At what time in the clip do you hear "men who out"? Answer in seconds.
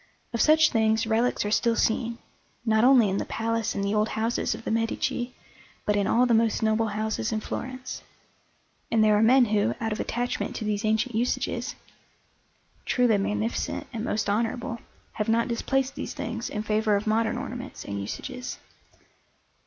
9.21-9.91